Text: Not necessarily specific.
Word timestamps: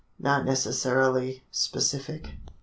Not 0.17 0.45
necessarily 0.45 1.43
specific. 1.51 2.31